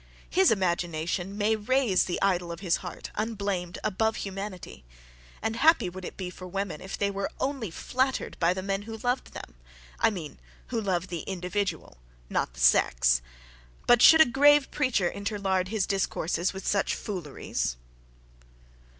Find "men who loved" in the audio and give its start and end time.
8.63-9.33